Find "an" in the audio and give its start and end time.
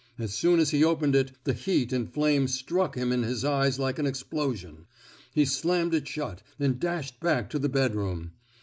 3.99-4.07